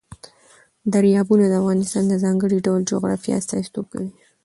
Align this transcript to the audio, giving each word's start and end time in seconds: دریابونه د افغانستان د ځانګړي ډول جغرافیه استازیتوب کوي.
دریابونه 0.93 1.45
د 1.49 1.53
افغانستان 1.61 2.03
د 2.07 2.13
ځانګړي 2.23 2.57
ډول 2.65 2.81
جغرافیه 2.91 3.35
استازیتوب 3.37 3.85
کوي. 3.93 4.11